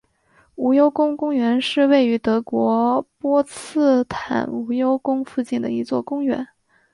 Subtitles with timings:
[0.55, 6.47] 无忧宫公园是位于德国波茨坦无忧宫附近的一座公园。